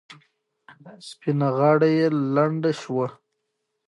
سپینه 1.07 1.49
غاړه 1.57 1.87
یې 1.97 2.07
لنده 2.33 2.71
شوه. 2.81 3.07